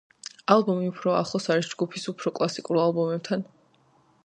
ალბომი 0.53 0.87
უფრო 0.91 1.13
ახლოს 1.17 1.45
არის 1.55 1.69
ჯგუფის 1.75 2.09
უფრო 2.13 2.35
კლასიკურ 2.39 2.83
ალბომებთან. 2.87 3.47